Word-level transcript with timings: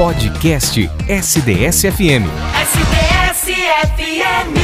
Podcast 0.00 0.80
SDS-FM. 1.10 2.24
SDS-FM. 2.62 4.56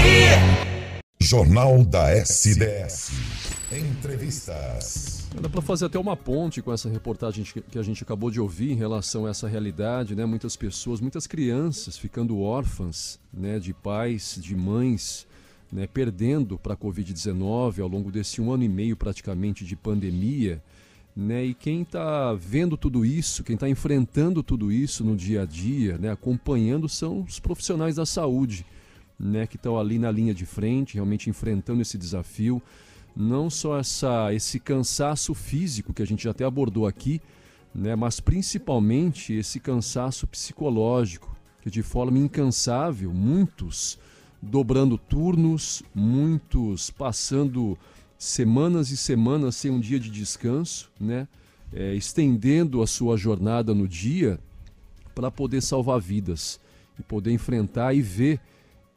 Jornal 1.21 1.85
da 1.85 2.11
SDS. 2.11 3.11
Entrevistas. 3.71 5.29
Dá 5.39 5.51
para 5.51 5.61
fazer 5.61 5.85
até 5.85 5.99
uma 5.99 6.17
ponte 6.17 6.63
com 6.63 6.73
essa 6.73 6.89
reportagem 6.89 7.45
que 7.45 7.79
a 7.79 7.83
gente 7.83 8.03
acabou 8.03 8.31
de 8.31 8.41
ouvir 8.41 8.73
em 8.73 8.77
relação 8.77 9.27
a 9.27 9.29
essa 9.29 9.47
realidade, 9.47 10.15
né? 10.15 10.25
Muitas 10.25 10.57
pessoas, 10.57 11.03
muitas 11.03 11.27
crianças 11.27 11.99
ficando 11.99 12.41
órfãs, 12.41 13.21
né? 13.31 13.59
De 13.59 13.75
pais, 13.75 14.39
de 14.41 14.57
mães, 14.57 15.27
né? 15.71 15.87
Perdendo 15.87 16.57
para 16.57 16.73
a 16.73 16.77
Covid-19 16.79 17.83
ao 17.83 17.89
longo 17.89 18.11
desse 18.11 18.41
um 18.41 18.51
ano 18.51 18.65
e 18.65 18.71
meio 18.71 18.97
praticamente 18.97 19.67
de 19.67 19.77
pandemia. 19.77 20.63
Né? 21.17 21.47
E 21.47 21.55
quem 21.55 21.81
está 21.81 22.35
vendo 22.35 22.77
tudo 22.77 23.03
isso, 23.03 23.43
quem 23.43 23.55
está 23.55 23.67
enfrentando 23.67 24.43
tudo 24.43 24.71
isso 24.71 25.03
no 25.03 25.17
dia 25.17 25.43
a 25.43 25.47
dia, 25.47 25.97
né? 25.97 26.11
acompanhando, 26.11 26.91
são 26.91 27.23
os 27.23 27.41
profissionais 27.41 27.97
da 27.97 28.05
saúde, 28.05 28.67
né? 29.19 29.47
que 29.47 29.57
estão 29.57 29.79
ali 29.79 29.99
na 29.99 30.11
linha 30.11 30.35
de 30.35 30.45
frente, 30.45 30.95
realmente 30.95 31.31
enfrentando 31.31 31.81
esse 31.81 31.97
desafio. 31.97 32.61
Não 33.17 33.49
só 33.49 33.79
essa, 33.79 34.35
esse 34.35 34.61
cansaço 34.61 35.33
físico 35.33 35.95
que 35.95 36.03
a 36.03 36.07
gente 36.07 36.25
já 36.25 36.33
até 36.33 36.45
abordou 36.45 36.87
aqui, 36.87 37.23
né? 37.75 37.97
mas 37.97 38.21
principalmente 38.21 39.33
esse 39.33 39.59
cansaço 39.59 40.27
psicológico, 40.27 41.35
que 41.63 41.71
de 41.71 41.83
forma 41.83 42.19
incansável, 42.19 43.11
muitos 43.15 43.99
dobrando 44.43 44.99
turnos, 44.99 45.83
muitos 45.95 46.91
passando 46.91 47.79
semanas 48.19 48.91
e 48.91 48.97
semanas 48.97 49.57
sem 49.57 49.71
um 49.71 49.81
dia 49.81 50.01
de 50.01 50.11
descanso, 50.11 50.91
né? 50.99 51.29
É, 51.73 51.95
estendendo 51.95 52.81
a 52.81 52.87
sua 52.87 53.17
jornada 53.17 53.75
no 53.75 53.89
dia 53.89 54.39
para 55.15 55.31
poder 55.31 55.61
salvar 55.61 56.01
vidas 56.01 56.61
e 56.99 57.03
poder 57.03 57.33
enfrentar 57.33 57.93
e 57.93 58.01
ver 58.01 58.41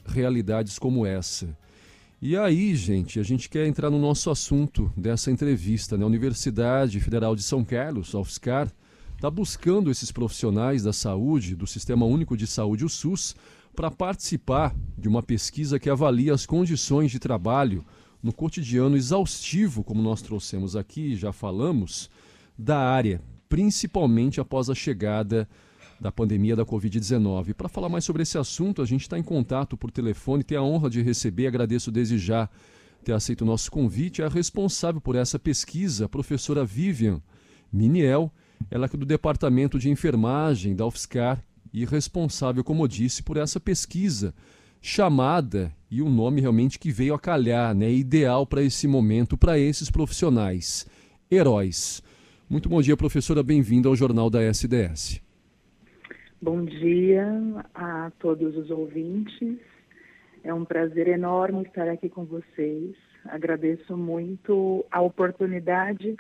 realidades 0.06 0.78
como 0.78 1.06
essa. 1.06 1.48
E 2.22 2.36
aí, 2.36 2.76
gente, 2.76 3.20
a 3.20 3.24
gente 3.24 3.50
quer 3.50 3.66
entrar 3.66 3.90
no 3.90 3.98
nosso 3.98 4.30
assunto 4.30 4.92
dessa 4.96 5.32
entrevista. 5.32 5.98
Né? 5.98 6.04
A 6.04 6.08
Universidade 6.08 7.00
Federal 7.00 7.36
de 7.36 7.42
São 7.42 7.64
Carlos, 7.64 8.14
a 8.14 8.20
UFSCar, 8.20 8.72
está 9.16 9.30
buscando 9.30 9.90
esses 9.90 10.12
profissionais 10.12 10.84
da 10.84 10.94
saúde, 10.94 11.56
do 11.56 11.66
Sistema 11.66 12.06
Único 12.06 12.36
de 12.36 12.46
Saúde, 12.46 12.86
o 12.86 12.90
SUS, 12.90 13.36
para 13.74 13.90
participar 13.90 14.76
de 14.98 15.08
uma 15.08 15.24
pesquisa 15.24 15.80
que 15.80 15.90
avalia 15.90 16.34
as 16.34 16.46
condições 16.46 17.10
de 17.10 17.20
trabalho 17.20 17.86
no 18.22 18.34
cotidiano 18.34 18.98
exaustivo, 18.98 19.84
como 19.84 20.02
nós 20.02 20.22
trouxemos 20.22 20.76
aqui, 20.76 21.16
já 21.16 21.32
falamos, 21.32 22.10
da 22.58 22.78
área, 22.78 23.22
principalmente 23.48 24.42
após 24.42 24.70
a 24.70 24.76
chegada 24.76 25.48
da 26.00 26.12
pandemia 26.12 26.56
da 26.56 26.66
Covid-19. 26.66 27.54
Para 27.54 27.70
falar 27.70 27.90
mais 27.90 28.06
sobre 28.06 28.24
esse 28.24 28.38
assunto, 28.38 28.82
a 28.82 28.86
gente 28.86 29.02
está 29.02 29.18
em 29.18 29.24
contato 29.24 29.78
por 29.78 29.92
telefone, 29.92 30.44
tem 30.44 30.58
a 30.58 30.64
honra 30.64 30.90
de 30.90 31.02
receber, 31.02 31.48
agradeço 31.48 31.92
desde 31.92 32.18
já 32.18 32.50
ter 33.04 33.14
aceito 33.14 33.42
o 33.42 33.46
nosso 33.46 33.72
convite, 33.72 34.22
é 34.22 34.26
a 34.26 34.30
responsável 34.30 35.00
por 35.00 35.16
essa 35.16 35.40
pesquisa, 35.40 36.06
a 36.06 36.10
professora 36.10 36.66
Vivian 36.66 37.22
Miniel, 37.72 38.32
ela 38.70 38.90
é 38.92 38.98
do 38.98 39.06
Departamento 39.06 39.80
de 39.80 39.90
Enfermagem 39.90 40.76
da 40.76 40.86
UFSCar 40.86 41.42
e 41.72 41.86
responsável, 41.86 42.64
como 42.64 42.84
eu 42.84 42.88
disse, 42.88 43.24
por 43.24 43.38
essa 43.38 43.60
pesquisa 43.60 44.34
chamada 44.82 45.72
e 45.92 46.02
um 46.02 46.10
nome 46.10 46.42
realmente 46.42 46.80
que 46.80 46.92
veio 46.92 47.14
a 47.14 47.20
calhar, 47.20 47.74
né? 47.76 47.92
Ideal 47.92 48.46
para 48.46 48.62
esse 48.62 48.88
momento, 48.88 49.38
para 49.38 49.58
esses 49.58 49.90
profissionais, 49.90 50.88
heróis. 51.32 52.02
Muito 52.50 52.70
bom 52.70 52.82
dia, 52.82 52.98
professora. 52.98 53.44
Bem-vinda 53.44 53.90
ao 53.90 53.96
Jornal 53.96 54.30
da 54.30 54.42
SDS. 54.42 55.22
Bom 56.42 56.64
dia 56.64 57.28
a 57.76 58.12
todos 58.20 58.56
os 58.56 58.70
ouvintes. 58.70 59.60
É 60.44 60.54
um 60.54 60.64
prazer 60.64 61.08
enorme 61.08 61.64
estar 61.64 61.90
aqui 61.90 62.08
com 62.08 62.24
vocês. 62.24 62.96
Agradeço 63.26 63.98
muito 63.98 64.86
a 64.90 65.02
oportunidade 65.02 66.16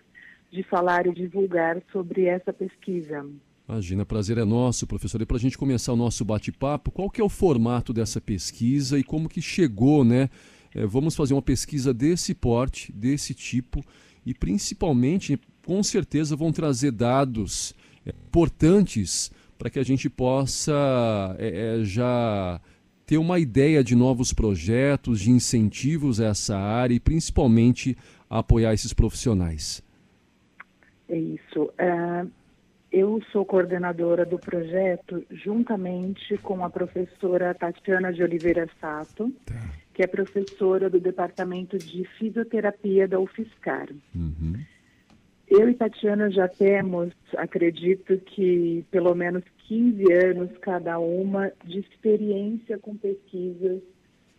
de 0.51 0.63
falar 0.63 1.07
e 1.07 1.13
divulgar 1.13 1.81
sobre 1.91 2.25
essa 2.25 2.51
pesquisa. 2.51 3.25
Imagina, 3.69 4.03
prazer 4.03 4.39
é 4.39 4.43
nosso, 4.43 4.87
professor. 4.87 5.21
E 5.21 5.27
para 5.27 5.37
a 5.37 5.39
gente 5.39 5.55
começar 5.55 5.93
o 5.93 5.95
nosso 5.95 6.25
bate-papo, 6.25 6.89
qual 6.89 7.07
que 7.07 7.21
é 7.21 7.23
o 7.23 7.29
formato 7.29 7.93
dessa 7.93 8.19
pesquisa 8.19 8.97
e 8.97 9.03
como 9.03 9.29
que 9.29 9.43
chegou, 9.43 10.03
né? 10.03 10.27
É, 10.73 10.87
vamos 10.87 11.15
fazer 11.15 11.35
uma 11.35 11.41
pesquisa 11.41 11.93
desse 11.93 12.33
porte, 12.33 12.91
desse 12.91 13.35
tipo, 13.35 13.85
e 14.25 14.33
principalmente, 14.33 15.39
com 15.63 15.83
certeza, 15.83 16.35
vão 16.35 16.51
trazer 16.51 16.91
dados 16.91 17.75
é, 18.03 18.09
importantes 18.09 19.31
para 19.55 19.69
que 19.69 19.77
a 19.77 19.83
gente 19.83 20.09
possa 20.09 21.35
é, 21.37 21.81
já 21.83 22.59
ter 23.05 23.19
uma 23.19 23.37
ideia 23.37 23.83
de 23.83 23.95
novos 23.95 24.33
projetos, 24.33 25.19
de 25.19 25.29
incentivos 25.29 26.19
a 26.19 26.25
essa 26.25 26.57
área 26.57 26.95
e 26.95 26.99
principalmente 26.99 27.95
apoiar 28.27 28.73
esses 28.73 28.93
profissionais. 28.93 29.83
É 31.07 31.17
isso. 31.17 31.63
Uh, 31.63 32.29
eu 32.91 33.21
sou 33.31 33.45
coordenadora 33.45 34.25
do 34.25 34.39
projeto 34.39 35.23
juntamente 35.29 36.37
com 36.39 36.63
a 36.63 36.69
professora 36.69 37.53
Tatiana 37.53 38.11
de 38.11 38.23
Oliveira 38.23 38.67
Sato, 38.79 39.31
tá. 39.45 39.55
que 39.93 40.03
é 40.03 40.07
professora 40.07 40.89
do 40.89 40.99
Departamento 40.99 41.77
de 41.77 42.03
Fisioterapia 42.17 43.07
da 43.07 43.19
UFSCar. 43.19 43.89
Uhum. 44.15 44.53
Eu 45.47 45.67
e 45.69 45.73
Tatiana 45.73 46.29
já 46.29 46.47
temos, 46.47 47.11
acredito 47.35 48.17
que 48.19 48.85
pelo 48.91 49.15
menos 49.15 49.43
15 49.67 50.13
anos 50.13 50.49
cada 50.59 50.99
uma 50.99 51.51
de 51.65 51.79
experiência 51.79 52.77
com 52.77 52.95
pesquisas 52.95 53.81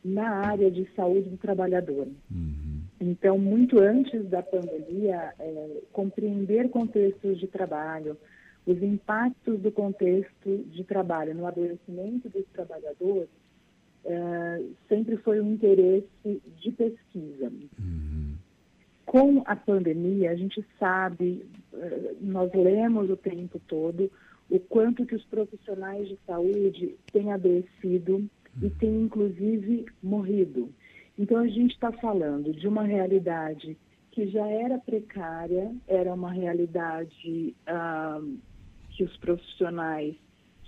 na 0.05 0.29
área 0.47 0.71
de 0.71 0.89
saúde 0.95 1.29
do 1.29 1.37
trabalhador. 1.37 2.09
Uhum. 2.31 2.81
Então, 3.01 3.39
muito 3.39 3.81
antes 3.81 4.29
da 4.29 4.43
pandemia, 4.43 5.33
é, 5.39 5.81
compreender 5.93 6.69
contextos 6.69 7.39
de 7.39 7.47
trabalho, 7.47 8.17
os 8.71 8.83
impactos 8.83 9.61
do 9.61 9.73
contexto 9.73 10.65
de 10.71 10.85
trabalho 10.85 11.35
no 11.35 11.47
adoecimento 11.47 12.29
dos 12.29 12.45
trabalhadores 12.53 13.29
é, 14.05 14.63
sempre 14.89 15.17
foi 15.19 15.41
um 15.41 15.53
interesse 15.53 16.09
de 16.25 16.71
pesquisa. 16.73 17.53
Uhum. 17.79 18.35
Com 19.05 19.43
a 19.45 19.57
pandemia, 19.57 20.31
a 20.31 20.37
gente 20.37 20.65
sabe, 20.79 21.45
é, 21.75 22.15
nós 22.21 22.53
lemos 22.55 23.11
o 23.11 23.17
tempo 23.17 23.61
todo 23.67 24.11
o 24.49 24.59
quanto 24.59 25.05
que 25.07 25.15
os 25.15 25.25
profissionais 25.25 26.09
de 26.09 26.19
saúde 26.27 26.97
têm 27.13 27.33
adoecido 27.33 28.17
uhum. 28.17 28.29
e 28.63 28.71
têm 28.71 29.03
inclusive 29.03 29.87
morrido. 30.03 30.73
Então 31.19 31.39
a 31.39 31.47
gente 31.47 31.73
está 31.73 31.93
falando 31.93 32.53
de 32.53 32.67
uma 32.67 32.85
realidade 32.85 33.77
que 34.11 34.27
já 34.27 34.47
era 34.47 34.79
precária, 34.79 35.73
era 35.87 36.13
uma 36.13 36.33
realidade 36.33 37.55
ah, 37.67 38.21
que 39.01 39.05
os 39.05 39.17
profissionais 39.17 40.15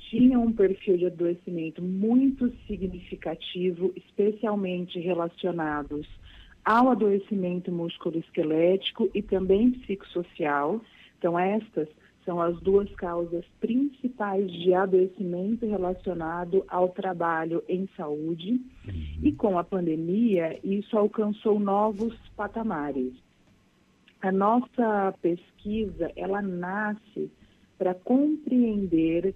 tinham 0.08 0.44
um 0.44 0.52
perfil 0.52 0.96
de 0.96 1.04
adoecimento 1.04 1.82
muito 1.82 2.50
significativo, 2.66 3.92
especialmente 3.94 4.98
relacionados 4.98 6.08
ao 6.64 6.88
adoecimento 6.88 7.70
musculoesquelético 7.70 9.10
e 9.14 9.20
também 9.20 9.72
psicossocial. 9.72 10.80
Então, 11.18 11.38
estas 11.38 11.88
são 12.24 12.40
as 12.40 12.58
duas 12.60 12.90
causas 12.94 13.44
principais 13.60 14.50
de 14.50 14.72
adoecimento 14.72 15.66
relacionado 15.66 16.64
ao 16.68 16.88
trabalho 16.88 17.62
em 17.68 17.86
saúde. 17.98 18.62
E 19.22 19.30
com 19.32 19.58
a 19.58 19.64
pandemia, 19.64 20.58
isso 20.64 20.96
alcançou 20.96 21.60
novos 21.60 22.16
patamares. 22.34 23.12
A 24.22 24.32
nossa 24.32 25.12
pesquisa, 25.20 26.10
ela 26.16 26.40
nasce 26.40 27.30
para 27.82 27.94
compreender 27.94 29.34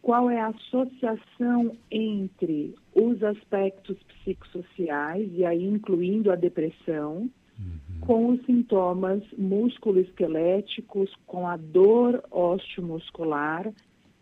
qual 0.00 0.30
é 0.30 0.38
a 0.38 0.50
associação 0.50 1.76
entre 1.90 2.76
os 2.94 3.20
aspectos 3.24 3.96
psicossociais, 4.04 5.28
e 5.34 5.44
aí 5.44 5.64
incluindo 5.64 6.30
a 6.30 6.36
depressão, 6.36 7.28
uhum. 7.58 8.00
com 8.00 8.28
os 8.28 8.46
sintomas 8.46 9.20
musculoesqueléticos, 9.36 11.12
com 11.26 11.48
a 11.48 11.56
dor 11.56 12.22
osteomuscular 12.30 13.68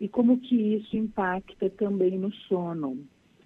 e 0.01 0.09
como 0.09 0.39
que 0.39 0.57
isso 0.57 0.97
impacta 0.97 1.69
também 1.69 2.19
no 2.19 2.33
sono. 2.49 2.97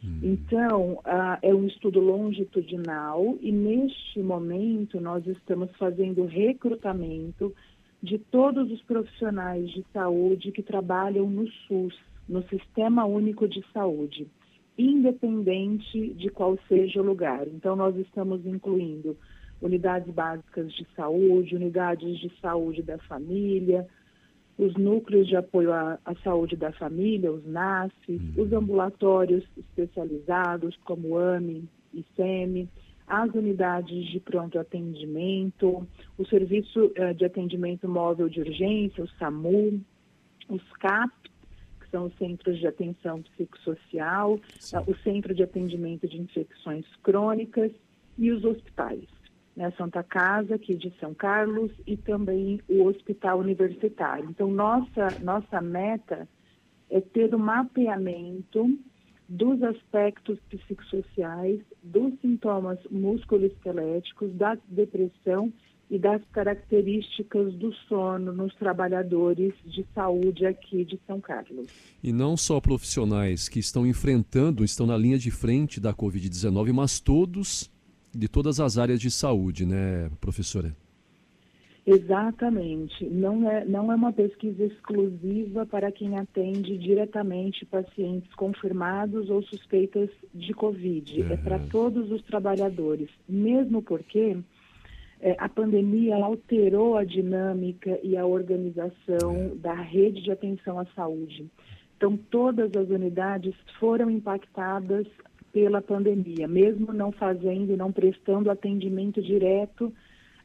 Uhum. 0.00 0.20
Então, 0.22 0.92
uh, 0.92 1.38
é 1.42 1.52
um 1.52 1.66
estudo 1.66 1.98
longitudinal 1.98 3.36
e 3.40 3.50
neste 3.50 4.20
momento 4.22 5.00
nós 5.00 5.26
estamos 5.26 5.72
fazendo 5.76 6.24
recrutamento 6.24 7.52
de 8.02 8.18
todos 8.18 8.70
os 8.70 8.82
profissionais 8.82 9.68
de 9.70 9.84
saúde 9.92 10.52
que 10.52 10.62
trabalham 10.62 11.28
no 11.28 11.46
SUS, 11.48 11.94
no 12.28 12.42
Sistema 12.48 13.04
Único 13.04 13.46
de 13.46 13.64
Saúde, 13.72 14.26
independente 14.78 16.14
de 16.14 16.30
qual 16.30 16.58
seja 16.68 17.00
o 17.00 17.04
lugar. 17.04 17.46
Então, 17.48 17.76
nós 17.76 17.96
estamos 17.96 18.44
incluindo 18.46 19.16
unidades 19.60 20.12
básicas 20.14 20.72
de 20.72 20.86
saúde, 20.96 21.56
unidades 21.56 22.18
de 22.18 22.32
saúde 22.40 22.82
da 22.82 22.96
família, 22.98 23.86
os 24.56 24.74
núcleos 24.74 25.26
de 25.26 25.36
apoio 25.36 25.72
à, 25.72 25.98
à 26.04 26.14
saúde 26.16 26.56
da 26.56 26.72
família, 26.72 27.32
os 27.32 27.44
NASF, 27.46 27.94
uhum. 28.08 28.44
os 28.44 28.52
ambulatórios 28.52 29.44
especializados 29.56 30.76
como 30.84 31.08
o 31.08 31.18
AMI 31.18 31.64
e 31.94 32.04
SEMI, 32.16 32.68
as 33.10 33.34
unidades 33.34 34.06
de 34.06 34.20
pronto 34.20 34.56
atendimento, 34.56 35.84
o 36.16 36.24
Serviço 36.26 36.86
uh, 36.86 37.12
de 37.12 37.24
Atendimento 37.24 37.88
Móvel 37.88 38.28
de 38.28 38.40
Urgência, 38.40 39.02
o 39.02 39.08
SAMU, 39.18 39.80
os 40.48 40.62
CAP, 40.74 41.12
que 41.80 41.90
são 41.90 42.06
os 42.06 42.16
Centros 42.16 42.56
de 42.58 42.68
Atenção 42.68 43.20
Psicossocial, 43.22 44.34
uh, 44.34 44.90
o 44.90 44.96
Centro 44.98 45.34
de 45.34 45.42
Atendimento 45.42 46.06
de 46.06 46.20
Infecções 46.20 46.86
Crônicas 47.02 47.72
e 48.16 48.30
os 48.30 48.44
hospitais. 48.44 49.04
Né, 49.56 49.72
Santa 49.76 50.04
Casa, 50.04 50.54
aqui 50.54 50.76
de 50.76 50.94
São 51.00 51.12
Carlos, 51.12 51.72
e 51.84 51.96
também 51.96 52.60
o 52.68 52.84
Hospital 52.84 53.40
Universitário. 53.40 54.30
Então, 54.30 54.48
nossa, 54.48 55.08
nossa 55.20 55.60
meta 55.60 56.28
é 56.88 57.00
ter 57.00 57.34
o 57.34 57.36
um 57.36 57.40
mapeamento 57.40 58.78
dos 59.30 59.62
aspectos 59.62 60.40
psicossociais, 60.50 61.60
dos 61.84 62.12
sintomas 62.20 62.80
musculoesqueléticos, 62.90 64.32
da 64.34 64.58
depressão 64.68 65.52
e 65.88 65.98
das 65.98 66.20
características 66.32 67.54
do 67.54 67.72
sono 67.88 68.32
nos 68.32 68.52
trabalhadores 68.56 69.54
de 69.64 69.86
saúde 69.94 70.44
aqui 70.44 70.84
de 70.84 70.98
São 71.06 71.20
Carlos. 71.20 71.68
E 72.02 72.12
não 72.12 72.36
só 72.36 72.60
profissionais 72.60 73.48
que 73.48 73.60
estão 73.60 73.86
enfrentando, 73.86 74.64
estão 74.64 74.84
na 74.84 74.96
linha 74.96 75.18
de 75.18 75.30
frente 75.30 75.80
da 75.80 75.94
Covid-19, 75.94 76.72
mas 76.72 76.98
todos 76.98 77.70
de 78.12 78.28
todas 78.28 78.58
as 78.58 78.78
áreas 78.78 79.00
de 79.00 79.10
saúde, 79.10 79.64
né, 79.64 80.10
professora? 80.20 80.76
Exatamente. 81.90 83.04
Não 83.04 83.50
é, 83.50 83.64
não 83.64 83.90
é 83.90 83.94
uma 83.94 84.12
pesquisa 84.12 84.64
exclusiva 84.64 85.66
para 85.66 85.90
quem 85.90 86.16
atende 86.16 86.78
diretamente 86.78 87.66
pacientes 87.66 88.32
confirmados 88.34 89.28
ou 89.28 89.42
suspeitas 89.42 90.08
de 90.32 90.54
Covid. 90.54 91.22
Uhum. 91.22 91.32
É 91.32 91.36
para 91.36 91.58
todos 91.58 92.10
os 92.12 92.22
trabalhadores, 92.22 93.08
mesmo 93.28 93.82
porque 93.82 94.36
é, 95.20 95.34
a 95.38 95.48
pandemia 95.48 96.16
alterou 96.16 96.96
a 96.96 97.04
dinâmica 97.04 97.98
e 98.04 98.16
a 98.16 98.24
organização 98.24 99.34
uhum. 99.34 99.56
da 99.56 99.74
rede 99.74 100.22
de 100.22 100.30
atenção 100.30 100.78
à 100.78 100.84
saúde. 100.94 101.50
Então, 101.96 102.16
todas 102.16 102.74
as 102.76 102.88
unidades 102.88 103.54
foram 103.78 104.08
impactadas 104.08 105.06
pela 105.52 105.82
pandemia, 105.82 106.46
mesmo 106.46 106.92
não 106.92 107.10
fazendo 107.10 107.72
e 107.72 107.76
não 107.76 107.90
prestando 107.90 108.48
atendimento 108.48 109.20
direto 109.20 109.92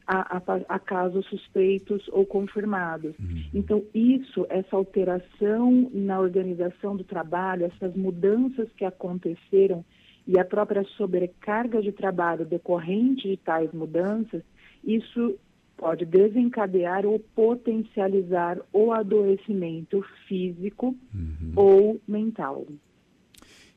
a, 0.06 0.36
a, 0.36 0.42
a, 0.68 0.78
casos 0.78 1.26
suspeitos 1.26 2.08
ou 2.12 2.24
confirmados. 2.24 3.14
Uhum. 3.18 3.44
Então, 3.52 3.82
isso, 3.92 4.46
essa 4.48 4.76
alteração 4.76 5.90
na 5.92 6.20
organização 6.20 6.96
do 6.96 7.02
trabalho, 7.02 7.66
essas 7.66 7.94
mudanças 7.96 8.68
que 8.76 8.84
aconteceram 8.84 9.84
e 10.26 10.38
a 10.38 10.44
própria 10.44 10.84
sobrecarga 10.96 11.82
de 11.82 11.92
trabalho 11.92 12.44
decorrente 12.44 13.28
de 13.28 13.36
tais 13.36 13.72
mudanças, 13.72 14.42
isso 14.84 15.36
pode 15.76 16.04
desencadear 16.04 17.04
ou 17.04 17.18
potencializar 17.18 18.58
o 18.72 18.92
adoecimento 18.92 20.04
físico 20.26 20.96
uhum. 21.14 21.52
ou 21.54 22.00
mental. 22.06 22.66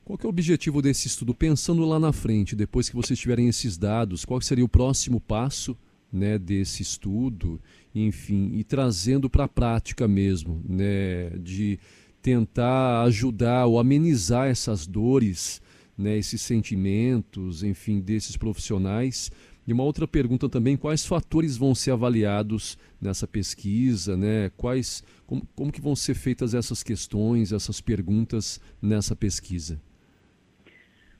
Qual 0.05 0.17
é 0.23 0.25
o 0.25 0.29
objetivo 0.29 0.81
desse 0.81 1.07
estudo? 1.07 1.35
Pensando 1.35 1.85
lá 1.85 1.99
na 1.99 2.13
frente, 2.13 2.55
depois 2.55 2.89
que 2.89 2.95
vocês 2.95 3.19
tiverem 3.19 3.47
esses 3.47 3.77
dados, 3.77 4.25
qual 4.25 4.41
seria 4.41 4.65
o 4.65 4.69
próximo 4.69 5.19
passo 5.19 5.77
né, 6.11 6.37
desse 6.37 6.81
estudo, 6.81 7.59
enfim, 7.93 8.51
e 8.53 8.63
trazendo 8.63 9.29
para 9.29 9.45
a 9.45 9.47
prática 9.47 10.07
mesmo, 10.07 10.61
né, 10.67 11.29
de 11.39 11.79
tentar 12.21 13.03
ajudar 13.03 13.65
ou 13.65 13.79
amenizar 13.79 14.47
essas 14.47 14.85
dores, 14.85 15.61
né, 15.97 16.17
esses 16.17 16.41
sentimentos, 16.41 17.63
enfim, 17.63 17.99
desses 17.99 18.35
profissionais. 18.35 19.31
E 19.67 19.73
uma 19.73 19.83
outra 19.83 20.07
pergunta 20.07 20.49
também, 20.49 20.75
quais 20.75 21.05
fatores 21.05 21.55
vão 21.55 21.75
ser 21.75 21.91
avaliados 21.91 22.77
nessa 22.99 23.27
pesquisa, 23.27 24.17
né? 24.17 24.49
Quais, 24.57 25.03
como, 25.27 25.47
como 25.55 25.71
que 25.71 25.79
vão 25.79 25.95
ser 25.95 26.15
feitas 26.15 26.55
essas 26.55 26.81
questões, 26.81 27.51
essas 27.51 27.79
perguntas 27.79 28.59
nessa 28.81 29.15
pesquisa? 29.15 29.79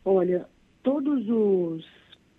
Olha, 0.03 0.47
todos 0.81 1.29
os 1.29 1.85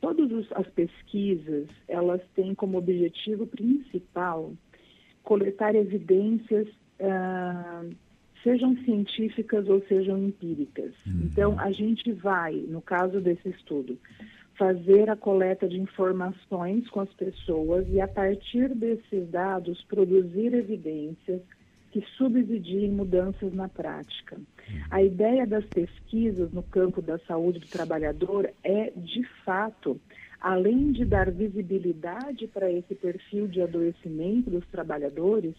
Todas 0.01 0.47
as 0.53 0.67
pesquisas, 0.69 1.69
elas 1.87 2.21
têm 2.35 2.55
como 2.55 2.79
objetivo 2.79 3.47
principal 3.47 4.53
coletar 5.23 5.75
evidências, 5.75 6.69
ah, 7.01 7.85
sejam 8.43 8.77
científicas 8.85 9.69
ou 9.69 9.83
sejam 9.87 10.19
empíricas. 10.19 10.95
Uhum. 11.07 11.23
Então, 11.25 11.61
a 11.61 11.71
gente 11.71 12.11
vai, 12.13 12.55
no 12.55 12.81
caso 12.81 13.21
desse 13.21 13.51
estudo, 13.51 13.99
fazer 14.57 15.09
a 15.09 15.17
coleta 15.17 15.69
de 15.69 15.79
informações 15.79 16.89
com 16.91 17.01
as 17.01 17.13
pessoas 17.15 17.87
e, 17.89 18.01
a 18.01 18.09
partir 18.09 18.75
desses 18.75 19.29
dados, 19.31 19.83
produzir 19.85 20.53
evidências 20.55 21.41
que 21.91 22.01
subsidiem 22.17 22.91
mudanças 22.93 23.53
na 23.53 23.69
prática. 23.69 24.39
A 24.91 25.03
ideia 25.03 25.47
das 25.47 25.65
pesquisas 25.65 26.53
no 26.53 26.63
campo 26.63 27.03
da 27.03 27.19
saúde 27.21 27.59
do 27.59 27.67
trabalhador 27.67 28.51
é, 28.63 28.93
de 28.97 29.25
fato, 29.45 30.01
além 30.41 30.93
de 30.93 31.05
dar 31.05 31.31
visibilidade 31.31 32.47
para 32.47 32.71
esse 32.71 32.95
perfil 32.95 33.49
de 33.49 33.61
adoecimento 33.61 34.51
dos 34.51 34.67
trabalhadores, 34.69 35.55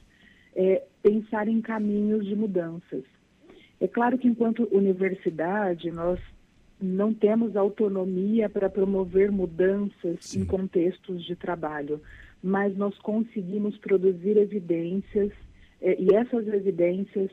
é, 0.56 0.83
pensar 1.04 1.48
em 1.48 1.62
caminhos 1.62 2.25
de 2.25 2.36
mudanças. 2.36 3.04
É 3.80 3.88
claro 3.88 4.18
que, 4.18 4.28
enquanto 4.28 4.68
universidade, 4.72 5.92
nós 5.92 6.19
não 6.80 7.13
temos 7.13 7.56
autonomia 7.56 8.50
para 8.50 8.69
promover 8.69 9.31
mudanças 9.31 10.18
Sim. 10.22 10.42
em 10.42 10.45
contextos 10.45 11.24
de 11.25 11.36
trabalho, 11.36 12.01
mas 12.42 12.75
nós 12.75 12.98
conseguimos 13.00 13.78
produzir 13.78 14.38
evidências 14.38 15.31
e 15.81 16.13
essas 16.13 16.48
evidências 16.48 17.31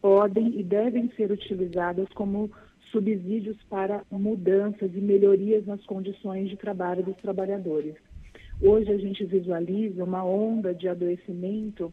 podem 0.00 0.58
e 0.58 0.62
devem 0.62 1.10
ser 1.16 1.30
utilizadas 1.30 2.08
como 2.14 2.50
subsídios 2.90 3.56
para 3.68 4.02
mudanças 4.10 4.90
e 4.94 5.00
melhorias 5.00 5.66
nas 5.66 5.84
condições 5.84 6.48
de 6.48 6.56
trabalho 6.56 7.04
dos 7.04 7.16
trabalhadores. 7.16 7.94
Hoje 8.60 8.90
a 8.90 8.98
gente 8.98 9.24
visualiza 9.24 10.04
uma 10.04 10.24
onda 10.24 10.74
de 10.74 10.88
adoecimento 10.88 11.92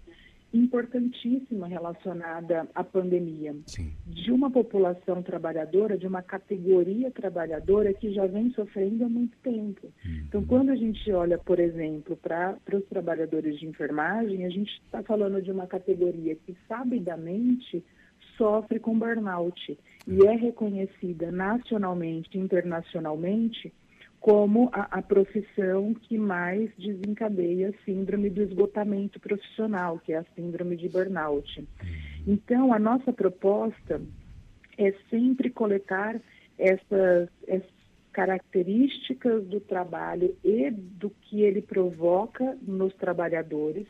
importantíssima 0.53 1.67
relacionada 1.67 2.67
à 2.73 2.83
pandemia, 2.83 3.55
Sim. 3.65 3.91
de 4.05 4.31
uma 4.31 4.49
população 4.49 5.21
trabalhadora, 5.21 5.97
de 5.97 6.07
uma 6.07 6.21
categoria 6.21 7.11
trabalhadora 7.11 7.93
que 7.93 8.13
já 8.13 8.25
vem 8.25 8.51
sofrendo 8.51 9.05
há 9.05 9.09
muito 9.09 9.37
tempo. 9.43 9.87
Uhum. 10.05 10.23
Então, 10.27 10.45
quando 10.45 10.69
a 10.69 10.75
gente 10.75 11.11
olha, 11.11 11.37
por 11.37 11.59
exemplo, 11.59 12.15
para 12.17 12.57
os 12.73 12.85
trabalhadores 12.85 13.59
de 13.59 13.67
enfermagem, 13.67 14.45
a 14.45 14.49
gente 14.49 14.71
está 14.85 15.03
falando 15.03 15.41
de 15.41 15.51
uma 15.51 15.67
categoria 15.67 16.35
que 16.35 16.55
sabidamente 16.67 17.83
sofre 18.37 18.79
com 18.79 18.97
burnout 18.97 19.77
e 20.07 20.25
é 20.25 20.35
reconhecida 20.35 21.31
nacionalmente 21.31 22.37
internacionalmente 22.37 23.73
como 24.19 24.69
a, 24.73 24.97
a, 24.97 25.01
profissão 25.01 25.93
que 25.93 26.17
mais 26.17 26.69
desencadeia 26.77 27.69
a 27.69 27.85
síndrome 27.85 28.29
do 28.29 28.41
esgotamento 28.41 29.19
profissional, 29.19 29.99
que 29.99 30.11
é 30.13 30.17
a 30.17 30.25
síndrome 30.35 30.75
de 30.75 30.89
burnout. 30.89 31.59
Uhum. 31.59 31.67
Então, 32.27 32.73
a 32.73 32.79
nossa 32.79 33.13
proposta 33.13 34.01
é 34.77 34.93
sempre 35.09 35.49
coletar 35.49 36.19
essas, 36.57 37.29
essas 37.47 37.77
características 38.11 39.45
do 39.45 39.59
trabalho 39.59 40.35
e 40.43 40.71
do 40.71 41.09
que 41.09 41.41
ele 41.43 41.61
provoca 41.61 42.57
nos 42.61 42.93
trabalhadores, 42.95 43.87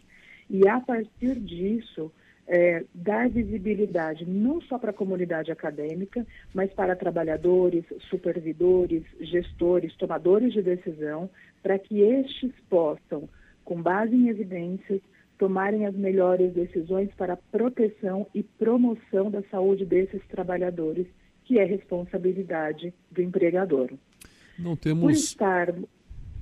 e 0.49 0.67
a 0.67 0.79
partir 0.79 1.39
disso, 1.39 2.11
é, 2.47 2.85
dar 2.93 3.29
visibilidade 3.29 4.25
não 4.25 4.61
só 4.61 4.79
para 4.79 4.91
a 4.91 4.93
comunidade 4.93 5.51
acadêmica, 5.51 6.25
mas 6.53 6.71
para 6.71 6.95
trabalhadores, 6.95 7.83
supervidores, 8.09 9.03
gestores, 9.19 9.95
tomadores 9.97 10.53
de 10.53 10.61
decisão, 10.61 11.29
para 11.61 11.77
que 11.77 12.01
estes 12.01 12.51
possam, 12.69 13.27
com 13.65 13.81
base 13.81 14.15
em 14.15 14.29
evidências, 14.29 15.01
tomarem 15.37 15.85
as 15.85 15.93
melhores 15.93 16.53
decisões 16.53 17.09
para 17.15 17.33
a 17.33 17.37
proteção 17.37 18.25
e 18.33 18.41
promoção 18.41 19.29
da 19.29 19.43
saúde 19.51 19.85
desses 19.85 20.25
trabalhadores, 20.27 21.05
que 21.43 21.59
é 21.59 21.65
responsabilidade 21.65 22.93
do 23.11 23.21
empregador. 23.21 23.91
Não 24.57 24.75
temos. 24.75 25.03
Por 25.03 25.11
estar 25.11 25.75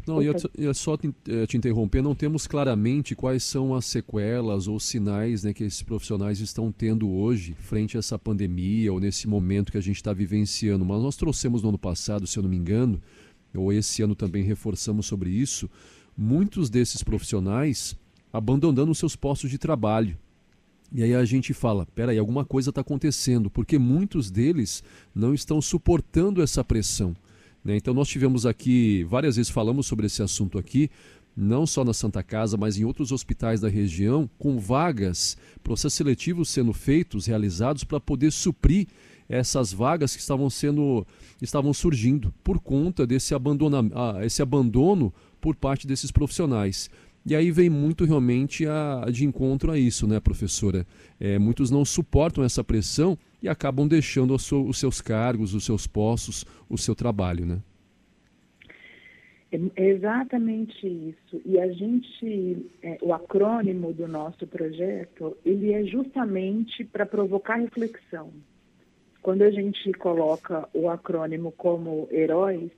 não, 0.07 0.21
e 0.21 0.27
é 0.67 0.73
só 0.73 0.95
te, 0.95 1.13
eh, 1.27 1.47
te, 1.47 1.57
interromper, 1.57 2.01
não 2.01 2.13
temos 2.13 2.45
claramente 2.45 3.15
quais 3.15 3.43
são 3.43 3.73
as 3.73 3.85
sequelas 3.85 4.67
ou 4.67 4.79
sinais 4.79 5.43
né, 5.43 5.53
que 5.53 5.63
esses 5.63 5.81
profissionais 5.81 6.39
estão 6.39 6.71
tendo 6.71 7.09
hoje 7.09 7.55
frente 7.59 7.97
a 7.97 7.99
essa 7.99 8.17
pandemia 8.19 8.93
ou 8.93 8.99
nesse 8.99 9.27
momento 9.27 9.71
que 9.71 9.77
a 9.77 9.81
gente 9.81 9.95
está 9.95 10.13
vivenciando. 10.13 10.85
Mas 10.85 11.01
nós 11.01 11.15
trouxemos 11.15 11.63
no 11.63 11.69
ano 11.69 11.77
passado, 11.77 12.27
se 12.27 12.37
eu 12.37 12.43
não 12.43 12.49
me 12.49 12.57
engano, 12.57 13.01
ou 13.53 13.73
esse 13.73 14.01
ano 14.01 14.15
também 14.15 14.43
reforçamos 14.43 15.07
sobre 15.07 15.29
isso, 15.29 15.69
muitos 16.15 16.69
desses 16.69 17.01
profissionais 17.01 17.97
abandonando 18.31 18.93
seus 18.93 19.15
postos 19.15 19.49
de 19.49 19.57
trabalho. 19.57 20.17
E 20.93 21.01
aí 21.01 21.15
a 21.15 21.25
gente 21.25 21.53
fala, 21.53 21.85
peraí, 21.95 22.17
alguma 22.17 22.45
coisa 22.45 22.69
está 22.69 22.81
acontecendo, 22.81 23.49
porque 23.49 23.79
muitos 23.79 24.29
deles 24.29 24.83
não 25.13 25.33
estão 25.33 25.61
suportando 25.61 26.41
essa 26.41 26.63
pressão. 26.63 27.15
Né? 27.65 27.75
Então 27.75 27.93
nós 27.93 28.07
tivemos 28.07 28.45
aqui, 28.45 29.03
várias 29.05 29.35
vezes 29.35 29.51
falamos 29.51 29.87
sobre 29.87 30.05
esse 30.05 30.21
assunto 30.21 30.59
aqui, 30.59 30.91
não 31.35 31.65
só 31.65 31.83
na 31.83 31.93
Santa 31.93 32.23
Casa, 32.23 32.55
mas 32.55 32.77
em 32.77 32.85
outros 32.85 33.11
hospitais 33.11 33.59
da 33.59 33.67
região, 33.67 34.29
com 34.37 34.57
vagas, 34.57 35.35
processos 35.63 35.95
seletivos 35.95 36.49
sendo 36.49 36.71
feitos, 36.71 37.25
realizados 37.25 37.83
para 37.83 37.99
poder 37.99 38.31
suprir 38.31 38.87
essas 39.27 39.73
vagas 39.73 40.15
que 40.15 40.21
estavam 40.21 40.49
sendo 40.49 41.05
estavam 41.41 41.73
surgindo 41.73 42.31
por 42.43 42.59
conta 42.59 43.07
desse 43.07 43.33
abandona, 43.33 43.79
ah, 43.93 44.23
esse 44.23 44.41
abandono 44.41 45.11
por 45.41 45.55
parte 45.55 45.87
desses 45.87 46.11
profissionais. 46.11 46.89
E 47.25 47.35
aí 47.35 47.49
vem 47.49 47.71
muito 47.71 48.05
realmente 48.05 48.67
a, 48.67 49.07
de 49.11 49.25
encontro 49.25 49.71
a 49.71 49.79
isso, 49.79 50.05
né, 50.05 50.19
professora? 50.19 50.85
É, 51.19 51.39
muitos 51.39 51.71
não 51.71 51.83
suportam 51.83 52.43
essa 52.43 52.63
pressão 52.63 53.17
e 53.45 53.49
acabam 53.49 53.87
deixando 53.87 54.33
os 54.33 54.79
seus 54.79 55.01
cargos, 55.01 55.53
os 55.53 55.63
seus 55.63 55.85
postos, 55.85 56.43
o 56.67 56.79
seu 56.79 56.95
trabalho, 56.95 57.45
né? 57.45 57.59
É 59.75 59.87
exatamente 59.87 60.85
isso. 60.85 61.39
E 61.45 61.59
a 61.59 61.71
gente, 61.71 62.65
é, 62.81 62.97
o 63.01 63.13
acrônimo 63.13 63.93
do 63.93 64.07
nosso 64.07 64.47
projeto, 64.47 65.37
ele 65.45 65.71
é 65.71 65.83
justamente 65.83 66.83
para 66.83 67.05
provocar 67.05 67.57
reflexão. 67.57 68.31
Quando 69.21 69.43
a 69.43 69.51
gente 69.51 69.93
coloca 69.93 70.67
o 70.73 70.89
acrônimo 70.89 71.51
como 71.51 72.07
heróis 72.11 72.71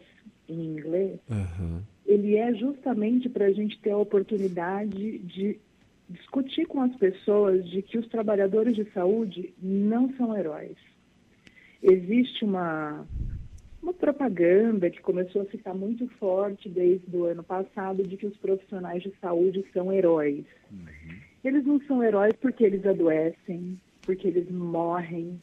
em 0.49 0.75
inglês, 0.75 1.17
uhum. 1.29 1.81
ele 2.05 2.35
é 2.35 2.53
justamente 2.53 3.29
para 3.29 3.45
a 3.45 3.51
gente 3.53 3.79
ter 3.79 3.91
a 3.91 3.97
oportunidade 3.97 5.17
de 5.19 5.59
discutir 6.09 6.65
com 6.65 6.81
as 6.81 6.95
pessoas 6.95 7.67
de 7.69 7.81
que 7.81 7.97
os 7.97 8.07
trabalhadores 8.07 8.75
de 8.75 8.85
saúde 8.91 9.53
não 9.61 10.13
são 10.15 10.37
heróis. 10.37 10.77
Existe 11.81 12.45
uma 12.45 13.05
uma 13.81 13.93
propaganda 13.93 14.89
que 14.89 14.99
começou 15.01 15.43
a 15.43 15.45
ficar 15.45 15.73
muito 15.73 16.07
forte 16.17 16.67
desde 16.67 17.15
o 17.15 17.25
ano 17.25 17.43
passado 17.43 18.03
de 18.03 18.17
que 18.17 18.25
os 18.25 18.35
profissionais 18.37 19.01
de 19.01 19.13
saúde 19.21 19.63
são 19.71 19.93
heróis. 19.93 20.43
Uhum. 20.69 21.15
Eles 21.43 21.65
não 21.65 21.79
são 21.81 22.03
heróis 22.03 22.33
porque 22.41 22.65
eles 22.65 22.85
adoecem, 22.85 23.79
porque 24.01 24.27
eles 24.27 24.49
morrem, 24.51 25.39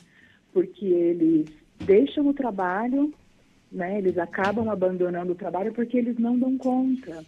porque 0.52 0.84
eles 0.84 1.46
deixam 1.86 2.26
o 2.26 2.34
trabalho, 2.34 3.14
né? 3.72 3.98
Eles 3.98 4.18
acabam 4.18 4.68
abandonando 4.68 5.32
o 5.32 5.36
trabalho 5.36 5.72
porque 5.72 5.96
eles 5.96 6.18
não 6.18 6.38
dão 6.38 6.58
conta. 6.58 7.24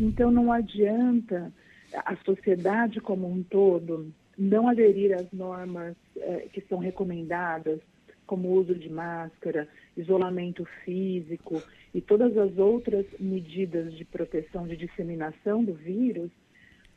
Então 0.00 0.30
não 0.32 0.50
adianta 0.50 1.52
a 1.94 2.16
sociedade 2.24 3.00
como 3.00 3.30
um 3.30 3.42
todo 3.42 4.12
não 4.38 4.68
aderir 4.68 5.14
às 5.14 5.30
normas 5.32 5.96
eh, 6.16 6.48
que 6.52 6.60
são 6.62 6.78
recomendadas 6.78 7.80
como 8.26 8.50
uso 8.50 8.74
de 8.74 8.90
máscara, 8.90 9.68
isolamento 9.96 10.64
físico 10.84 11.62
e 11.94 12.00
todas 12.00 12.36
as 12.36 12.58
outras 12.58 13.06
medidas 13.18 13.94
de 13.94 14.04
proteção 14.04 14.66
de 14.66 14.76
disseminação 14.76 15.64
do 15.64 15.72
vírus, 15.72 16.30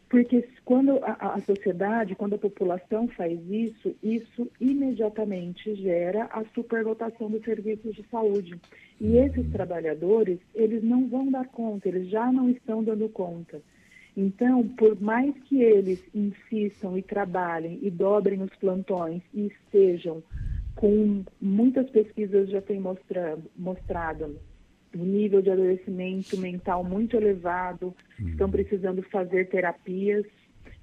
porque 0.10 0.50
quando 0.66 0.98
a, 1.04 1.36
a, 1.36 1.42
sociedade, 1.42 2.16
quando 2.16 2.34
a 2.34 2.40
população 2.40 3.08
faz 3.10 3.40
isso, 3.48 3.96
isso 4.02 4.52
imediatamente 4.60 5.76
gera 5.76 6.26
a 6.26 6.44
superlotação 6.56 7.30
dos 7.30 7.44
serviços 7.44 7.96
de 7.96 8.04
saúde. 8.10 8.60
E 9.00 9.18
esses 9.18 9.48
trabalhadores, 9.52 10.40
eles 10.56 10.84
não 10.84 11.08
vão 11.08 11.30
dar 11.30 11.48
conta, 11.48 11.88
eles 11.88 12.10
já 12.10 12.32
não 12.32 12.50
estão 12.50 12.84
dando 12.84 13.08
conta. 13.08 13.62
Então, 14.20 14.68
por 14.68 15.00
mais 15.00 15.34
que 15.46 15.64
eles 15.64 16.04
insistam 16.14 16.98
e 16.98 17.02
trabalhem 17.02 17.80
e 17.82 17.90
dobrem 17.90 18.42
os 18.42 18.54
plantões 18.58 19.22
e 19.34 19.48
estejam 19.48 20.22
com 20.76 21.24
muitas 21.40 21.90
pesquisas 21.90 22.50
já 22.50 22.62
têm 22.62 22.82
mostrado, 22.82 23.44
mostrado 23.56 24.38
um 24.94 25.06
nível 25.06 25.42
de 25.42 25.50
adoecimento 25.50 26.38
mental 26.38 26.84
muito 26.84 27.16
elevado, 27.16 27.96
uhum. 28.20 28.28
estão 28.28 28.52
precisando 28.52 29.02
fazer 29.04 29.48
terapias 29.48 30.26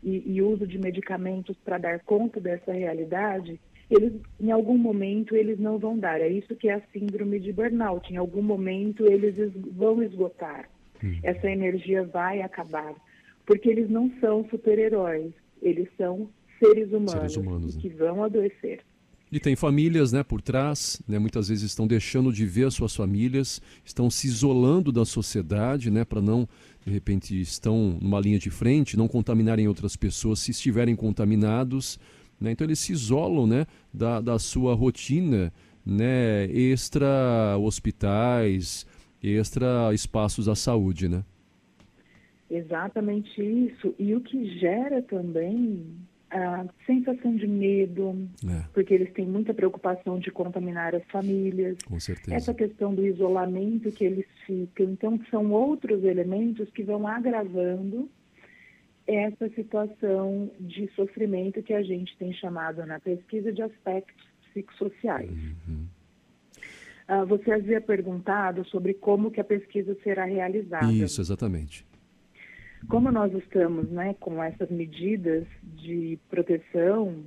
e, 0.03 0.23
e 0.35 0.41
uso 0.41 0.67
de 0.67 0.79
medicamentos 0.79 1.59
para 1.63 1.77
dar 1.77 2.01
conta 2.01 2.41
dessa 2.41 2.73
realidade, 2.73 3.61
eles, 3.91 4.15
em 4.41 4.51
algum 4.51 4.79
momento, 4.79 5.37
eles 5.37 5.59
não 5.59 5.77
vão 5.77 5.99
dar. 5.99 6.23
É 6.23 6.29
isso 6.29 6.57
que 6.57 6.71
é 6.71 6.75
a 6.75 6.83
síndrome 6.91 7.39
de 7.39 7.53
burnout. 7.53 8.11
Em 8.11 8.17
algum 8.17 8.43
momento, 8.43 9.05
eles 9.05 9.35
vão 9.73 10.03
esgotar. 10.03 10.71
Uhum. 11.03 11.21
Essa 11.23 11.51
energia 11.51 12.03
vai 12.03 12.41
acabar. 12.41 12.95
Porque 13.47 13.69
eles 13.69 13.89
não 13.89 14.11
são 14.21 14.47
super-heróis. 14.51 15.33
Eles 15.63 15.89
são 15.97 16.29
seres 16.59 16.89
humanos, 16.89 17.13
seres 17.13 17.37
humanos 17.37 17.77
que 17.77 17.89
né? 17.89 17.95
vão 17.95 18.25
adoecer. 18.25 18.81
E 19.31 19.41
tem 19.41 19.57
famílias 19.57 20.13
né, 20.13 20.23
por 20.23 20.41
trás, 20.41 21.03
né, 21.07 21.19
muitas 21.19 21.49
vezes 21.49 21.65
estão 21.65 21.85
deixando 21.85 22.33
de 22.33 22.47
ver 22.47 22.69
as 22.69 22.75
suas 22.75 22.95
famílias, 22.95 23.61
estão 23.85 24.09
se 24.09 24.29
isolando 24.29 24.93
da 24.93 25.05
sociedade 25.05 25.91
né, 25.91 26.05
para 26.05 26.23
não, 26.23 26.49
de 26.85 26.93
repente, 26.93 27.39
estão 27.41 27.99
numa 28.01 28.21
linha 28.21 28.39
de 28.39 28.51
frente, 28.51 28.97
não 28.97 29.09
contaminarem 29.09 29.67
outras 29.67 29.97
pessoas 29.97 30.39
se 30.39 30.53
estiverem 30.53 30.95
contaminados. 30.95 31.99
Né, 32.41 32.53
então 32.53 32.65
eles 32.65 32.79
se 32.79 32.93
isolam 32.93 33.49
né, 33.49 33.67
da, 33.93 34.21
da 34.21 34.39
sua 34.39 34.75
rotina 34.75 35.53
né, 35.85 36.45
extra 36.47 37.59
hospitais, 37.59 38.87
extra 39.21 39.93
espaços 39.93 40.47
da 40.47 40.55
saúde. 40.55 41.09
Né? 41.09 41.25
Exatamente 42.51 43.41
isso. 43.43 43.95
E 43.99 44.15
o 44.15 44.21
que 44.21 44.59
gera 44.59 45.03
também 45.03 45.97
a 46.31 46.67
sensação 46.85 47.37
de 47.37 47.47
medo, 47.47 48.29
é. 48.45 48.65
porque 48.73 48.93
eles 48.93 49.13
têm 49.13 49.27
muita 49.27 49.55
preocupação 49.55 50.19
de 50.19 50.31
contaminar 50.31 50.95
as 50.95 51.05
famílias. 51.05 51.79
Com 51.87 51.99
certeza. 52.01 52.35
Essa 52.35 52.55
questão 52.55 52.95
do 52.95 53.07
isolamento 53.07 53.91
que 53.93 54.05
eles 54.05 54.27
ficam. 54.45 54.87
Então, 54.91 55.21
são 55.31 55.53
outros 55.53 56.05
elementos 56.05 56.69
que 56.71 56.83
vão 56.83 57.07
agravando 57.07 58.09
essa 59.07 59.49
situação 59.51 60.51
de 60.59 60.91
sofrimento 60.97 61.63
que 61.63 61.73
a 61.73 61.83
gente 61.83 62.17
tem 62.17 62.33
chamado 62.33 62.85
na 62.85 62.99
pesquisa 62.99 63.53
de 63.53 63.63
aspectos 63.63 64.27
psicossociais. 64.49 65.31
Uhum. 65.31 65.87
Uh, 67.09 67.25
você 67.25 67.53
havia 67.53 67.81
perguntado 67.81 68.65
sobre 68.65 68.95
como 68.95 69.31
que 69.31 69.41
a 69.41 69.45
pesquisa 69.45 69.97
será 70.03 70.25
realizada. 70.25 70.93
Isso, 70.93 71.21
exatamente. 71.21 71.87
Como 72.89 73.11
nós 73.11 73.33
estamos 73.35 73.91
né, 73.91 74.15
com 74.21 74.43
essas 74.43 74.71
medidas 74.71 75.45
de 75.63 76.19
proteção, 76.29 77.25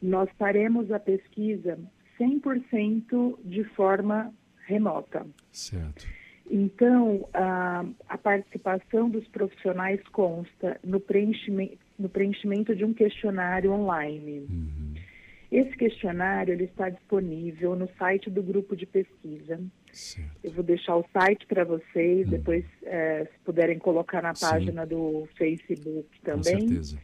nós 0.00 0.28
faremos 0.38 0.90
a 0.90 0.98
pesquisa 0.98 1.78
100% 2.18 3.38
de 3.44 3.64
forma 3.74 4.32
remota. 4.66 5.26
Certo. 5.52 6.06
Então, 6.50 7.28
a, 7.34 7.84
a, 8.08 8.18
participação 8.18 9.10
dos 9.10 9.26
profissionais 9.28 10.00
consta 10.12 10.78
no 10.84 11.00
preenchimento, 11.00 11.78
no 11.98 12.08
preenchimento 12.08 12.74
de 12.74 12.84
um 12.84 12.92
questionário 12.92 13.72
online. 13.72 14.46
Uhum. 14.48 14.85
Esse 15.50 15.76
questionário 15.76 16.52
ele 16.52 16.64
está 16.64 16.88
disponível 16.88 17.76
no 17.76 17.88
site 17.98 18.28
do 18.28 18.42
grupo 18.42 18.74
de 18.74 18.84
pesquisa. 18.84 19.60
Certo. 19.92 20.30
Eu 20.42 20.50
vou 20.52 20.64
deixar 20.64 20.96
o 20.96 21.06
site 21.12 21.46
para 21.46 21.64
vocês, 21.64 22.26
hum. 22.26 22.30
depois, 22.30 22.64
é, 22.82 23.24
se 23.24 23.38
puderem 23.44 23.78
colocar 23.78 24.22
na 24.22 24.34
página 24.34 24.82
Sim. 24.82 24.88
do 24.88 25.28
Facebook 25.36 26.08
também. 26.22 26.60
Com 26.60 26.68
certeza. 26.68 26.98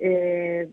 É, 0.00 0.68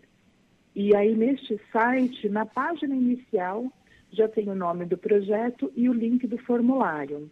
e 0.76 0.96
aí, 0.96 1.16
neste 1.16 1.60
site, 1.72 2.30
na 2.30 2.46
página 2.46 2.96
inicial, 2.96 3.72
já 4.12 4.28
tem 4.28 4.50
o 4.50 4.56
nome 4.56 4.86
do 4.86 4.98
projeto 4.98 5.72
e 5.76 5.90
o 5.90 5.94
link 5.94 6.28
do 6.28 6.38
formulário. 6.38 7.30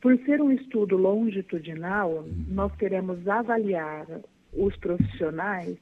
Por 0.00 0.16
ser 0.20 0.40
um 0.40 0.50
estudo 0.50 0.96
longitudinal, 0.96 2.24
hum. 2.24 2.44
nós 2.48 2.74
queremos 2.76 3.26
avaliar 3.26 4.06
os 4.52 4.76
profissionais 4.76 5.76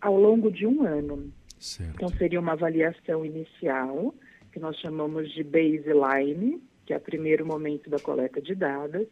ao 0.00 0.16
longo 0.16 0.50
de 0.50 0.66
um 0.66 0.82
ano. 0.82 1.32
Certo. 1.58 1.94
Então, 1.94 2.08
seria 2.10 2.40
uma 2.40 2.52
avaliação 2.52 3.24
inicial, 3.24 4.14
que 4.52 4.60
nós 4.60 4.76
chamamos 4.78 5.30
de 5.32 5.42
baseline, 5.42 6.62
que 6.86 6.92
é 6.92 6.96
o 6.96 7.00
primeiro 7.00 7.44
momento 7.44 7.90
da 7.90 7.98
coleta 7.98 8.40
de 8.40 8.54
dados, 8.54 9.06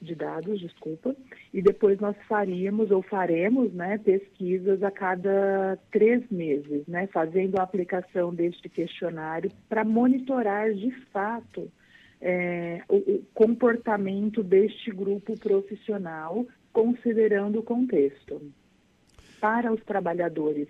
de 0.00 0.14
dados, 0.14 0.60
desculpa, 0.60 1.14
e 1.52 1.60
depois 1.60 1.98
nós 2.00 2.16
faríamos 2.28 2.90
ou 2.90 3.02
faremos 3.02 3.72
né, 3.74 3.98
pesquisas 3.98 4.82
a 4.82 4.90
cada 4.90 5.78
três 5.90 6.26
meses, 6.30 6.86
né, 6.86 7.06
fazendo 7.08 7.58
a 7.58 7.62
aplicação 7.62 8.34
deste 8.34 8.68
questionário 8.68 9.50
para 9.68 9.84
monitorar 9.84 10.72
de 10.72 10.90
fato 11.12 11.70
é, 12.20 12.80
o, 12.88 12.96
o 12.96 13.26
comportamento 13.34 14.42
deste 14.42 14.90
grupo 14.90 15.38
profissional, 15.38 16.46
considerando 16.72 17.58
o 17.58 17.62
contexto. 17.62 18.40
Para 19.38 19.70
os 19.70 19.82
trabalhadores 19.84 20.68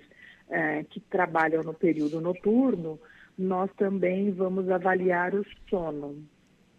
é, 0.49 0.85
que 0.85 1.01
trabalham 1.01 1.63
no 1.63 1.75
período 1.75 2.21
noturno, 2.21 2.99
nós 3.39 3.71
também 3.77 4.31
vamos 4.31 4.69
avaliar 4.71 5.35
o 5.35 5.45
sono. 5.69 6.25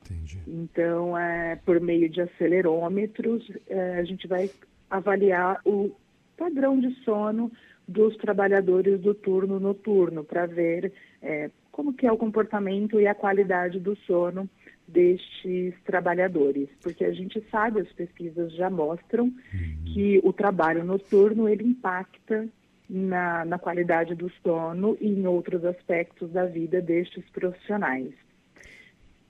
Entendi. 0.05 0.39
Então, 0.47 1.17
é, 1.17 1.57
por 1.57 1.79
meio 1.79 2.09
de 2.09 2.21
acelerômetros, 2.21 3.49
é, 3.67 3.99
a 3.99 4.03
gente 4.03 4.27
vai 4.27 4.49
avaliar 4.89 5.59
o 5.65 5.91
padrão 6.37 6.79
de 6.79 6.93
sono 7.03 7.51
dos 7.87 8.15
trabalhadores 8.17 8.99
do 8.99 9.13
turno 9.13 9.59
noturno, 9.59 10.23
para 10.23 10.45
ver 10.45 10.91
é, 11.21 11.49
como 11.71 11.93
que 11.93 12.05
é 12.05 12.11
o 12.11 12.17
comportamento 12.17 12.99
e 12.99 13.07
a 13.07 13.15
qualidade 13.15 13.79
do 13.79 13.95
sono 13.95 14.49
destes 14.87 15.73
trabalhadores, 15.83 16.69
porque 16.81 17.03
a 17.03 17.11
gente 17.11 17.43
sabe, 17.51 17.81
as 17.81 17.91
pesquisas 17.91 18.53
já 18.53 18.69
mostram 18.69 19.25
uhum. 19.25 19.83
que 19.85 20.21
o 20.23 20.31
trabalho 20.31 20.83
noturno 20.83 21.47
ele 21.49 21.65
impacta 21.65 22.47
na, 22.89 23.45
na 23.45 23.59
qualidade 23.59 24.15
do 24.15 24.31
sono 24.43 24.97
e 25.01 25.07
em 25.07 25.27
outros 25.27 25.63
aspectos 25.65 26.31
da 26.31 26.45
vida 26.45 26.81
destes 26.81 27.23
profissionais. 27.31 28.13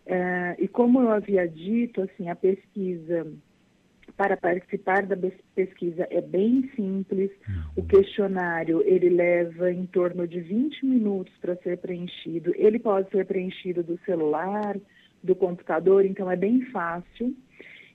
Uh, 0.05 0.55
e 0.57 0.67
como 0.67 1.01
eu 1.01 1.11
havia 1.11 1.47
dito, 1.47 2.01
assim, 2.01 2.29
a 2.29 2.35
pesquisa 2.35 3.27
para 4.15 4.37
participar 4.37 5.05
da 5.05 5.17
pesquisa 5.53 6.07
é 6.09 6.21
bem 6.21 6.69
simples. 6.75 7.29
O 7.75 7.81
uhum. 7.81 7.87
questionário 7.87 8.81
ele 8.85 9.09
leva 9.09 9.71
em 9.71 9.85
torno 9.85 10.27
de 10.27 10.39
20 10.39 10.85
minutos 10.85 11.33
para 11.39 11.55
ser 11.57 11.77
preenchido. 11.77 12.53
Ele 12.55 12.79
pode 12.79 13.09
ser 13.09 13.25
preenchido 13.25 13.83
do 13.83 13.99
celular, 14.05 14.77
do 15.21 15.35
computador, 15.35 16.05
então 16.05 16.31
é 16.31 16.35
bem 16.35 16.61
fácil. 16.71 17.35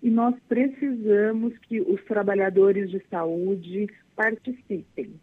E 0.03 0.11
nós 0.11 0.35
precisamos 0.49 1.57
que 1.59 1.81
os 1.81 2.03
trabalhadores 2.05 2.91
de 2.91 3.03
saúde 3.09 3.89
participem. 4.15 5.15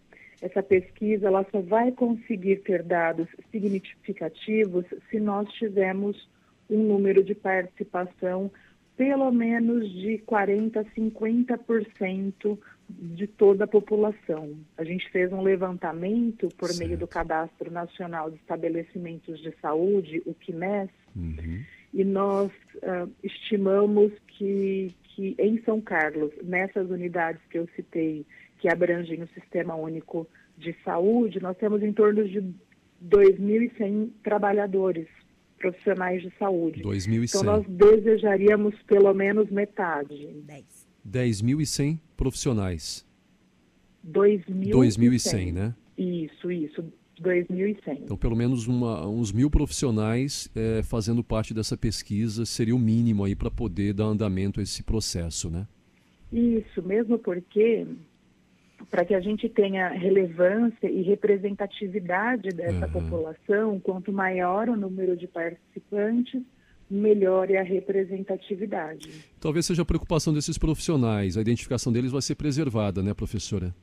Essa 0.42 0.64
pesquisa 0.64 1.28
ela 1.28 1.46
só 1.52 1.62
vai 1.62 1.92
conseguir 1.92 2.58
ter 2.58 2.84
dados 2.84 3.28
significativos 3.52 4.86
se 5.10 5.20
nós 5.20 5.52
tivermos 5.54 6.30
um 6.70 6.84
número 6.84 7.24
de 7.24 7.36
participação 7.36 8.52
pelo 9.00 9.32
menos 9.32 9.90
de 9.94 10.18
40 10.20 10.82
a 10.82 10.84
50% 10.84 12.60
de 12.90 13.28
toda 13.28 13.64
a 13.64 13.68
população. 13.68 14.58
A 14.78 14.84
gente 14.84 15.10
fez 15.10 15.32
um 15.32 15.42
levantamento 15.42 16.50
por 16.58 16.68
certo. 16.68 16.80
meio 16.80 16.98
do 16.98 17.08
Cadastro 17.08 17.72
Nacional 17.72 18.30
de 18.30 18.36
Estabelecimentos 18.36 19.40
de 19.42 19.54
Saúde, 19.62 20.22
o 20.26 20.34
CNES, 20.34 20.90
uhum. 21.16 21.64
e 21.94 22.04
nós 22.04 22.52
uh, 22.76 23.10
estimamos 23.24 24.12
que, 24.28 24.94
que 25.04 25.34
em 25.40 25.62
São 25.64 25.80
Carlos, 25.80 26.32
nessas 26.44 26.90
unidades 26.90 27.42
que 27.50 27.58
eu 27.58 27.70
citei, 27.78 28.26
que 28.60 28.68
abrangem 28.68 29.24
o 29.24 29.28
Sistema 29.30 29.76
Único 29.76 30.28
de 30.58 30.76
Saúde, 30.84 31.42
nós 31.42 31.58
temos 31.58 31.82
em 31.82 31.94
torno 31.94 32.28
de 32.28 32.42
2.100 33.04 34.10
trabalhadores 34.24 35.08
profissionais 35.58 36.22
de 36.22 36.32
saúde. 36.38 36.82
2.100. 36.84 37.30
Então 37.30 37.44
nós 37.44 37.66
desejaríamos 37.68 38.76
pelo 38.84 39.14
menos 39.14 39.50
metade. 39.50 40.30
10.100 41.08 42.00
profissionais. 42.16 43.06
2.100. 44.06 44.72
2.100, 44.72 45.54
né? 45.54 45.76
Isso, 45.98 46.52
isso. 46.52 46.84
2.100. 47.22 48.04
Então, 48.04 48.18
pelo 48.18 48.36
menos 48.36 48.66
uma, 48.68 49.06
uns 49.06 49.32
mil 49.32 49.50
profissionais 49.50 50.50
é, 50.56 50.82
fazendo 50.84 51.22
parte 51.22 51.54
dessa 51.54 51.78
pesquisa 51.78 52.46
seria 52.46 52.76
o 52.76 52.80
mínimo 52.80 53.26
aí 53.26 53.36
para 53.36 53.52
poder 53.52 53.94
dar 53.94 54.06
andamento 54.06 54.62
a 54.62 54.64
esse 54.64 54.84
processo, 54.84 55.50
né? 55.50 55.68
Isso, 56.32 56.82
mesmo 56.82 57.18
porque 57.20 57.86
para 58.90 59.06
que 59.06 59.14
a 59.14 59.20
gente 59.20 59.50
tenha 59.50 59.90
relevância 59.90 60.90
e 60.90 61.02
representatividade 61.02 62.50
dessa 62.50 62.86
uhum. 62.86 62.92
população, 62.92 63.80
quanto 63.80 64.12
maior 64.12 64.70
o 64.70 64.76
número 64.76 65.16
de 65.18 65.28
participantes, 65.28 66.42
melhor 66.90 67.52
é 67.52 67.58
a 67.58 67.64
representatividade. 67.64 69.10
Talvez 69.40 69.66
seja 69.66 69.84
a 69.84 69.86
preocupação 69.86 70.34
desses 70.34 70.58
profissionais, 70.58 71.38
a 71.38 71.42
identificação 71.42 71.92
deles 71.94 72.12
vai 72.12 72.22
ser 72.22 72.36
preservada, 72.36 73.04
né, 73.04 73.14
professora? 73.14 73.74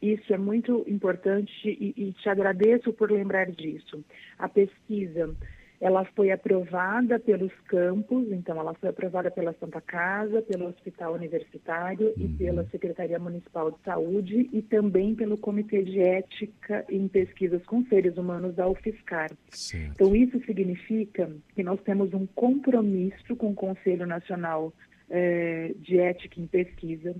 Isso 0.00 0.32
é 0.32 0.38
muito 0.38 0.84
importante 0.86 1.50
e, 1.64 1.92
e 1.96 2.12
te 2.12 2.28
agradeço 2.28 2.92
por 2.92 3.10
lembrar 3.10 3.50
disso. 3.50 4.02
A 4.38 4.48
pesquisa 4.48 5.34
ela 5.80 6.04
foi 6.16 6.30
aprovada 6.32 7.20
pelos 7.20 7.52
campos, 7.68 8.30
então 8.32 8.58
ela 8.58 8.74
foi 8.74 8.88
aprovada 8.88 9.30
pela 9.30 9.54
Santa 9.54 9.80
Casa, 9.80 10.42
pelo 10.42 10.66
Hospital 10.66 11.14
Universitário 11.14 12.12
uhum. 12.16 12.24
e 12.24 12.28
pela 12.36 12.64
Secretaria 12.70 13.18
Municipal 13.18 13.70
de 13.70 13.78
Saúde 13.84 14.50
e 14.52 14.60
também 14.60 15.14
pelo 15.14 15.38
Comitê 15.38 15.82
de 15.84 16.00
Ética 16.00 16.84
em 16.88 17.06
Pesquisas 17.06 17.64
com 17.64 17.84
Seres 17.84 18.16
Humanos 18.16 18.56
da 18.56 18.68
UFSCar. 18.68 19.30
Certo. 19.50 19.92
Então 19.92 20.16
isso 20.16 20.40
significa 20.44 21.30
que 21.54 21.62
nós 21.62 21.80
temos 21.82 22.12
um 22.12 22.26
compromisso 22.26 23.36
com 23.36 23.50
o 23.50 23.54
Conselho 23.54 24.06
Nacional 24.06 24.72
eh, 25.08 25.74
de 25.78 25.98
Ética 25.98 26.40
em 26.40 26.46
Pesquisa 26.46 27.14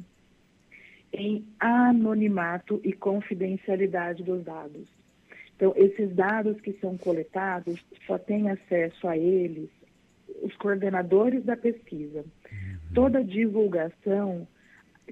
em 1.12 1.46
anonimato 1.58 2.80
e 2.84 2.92
confidencialidade 2.92 4.22
dos 4.22 4.44
dados. 4.44 4.97
Então, 5.58 5.74
esses 5.74 6.14
dados 6.14 6.60
que 6.60 6.72
são 6.74 6.96
coletados, 6.96 7.84
só 8.06 8.16
têm 8.16 8.48
acesso 8.48 9.08
a 9.08 9.18
eles 9.18 9.68
os 10.40 10.54
coordenadores 10.54 11.44
da 11.44 11.56
pesquisa. 11.56 12.20
Uhum. 12.20 12.78
Toda 12.94 13.24
divulgação 13.24 14.46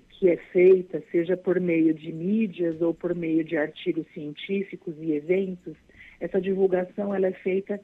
que 0.08 0.28
é 0.28 0.36
feita, 0.36 1.02
seja 1.10 1.36
por 1.36 1.58
meio 1.58 1.92
de 1.92 2.12
mídias 2.12 2.80
ou 2.80 2.94
por 2.94 3.12
meio 3.12 3.42
de 3.42 3.56
artigos 3.56 4.06
científicos 4.14 4.94
e 5.00 5.14
eventos, 5.14 5.76
essa 6.20 6.40
divulgação 6.40 7.12
ela 7.12 7.26
é 7.26 7.32
feita 7.32 7.80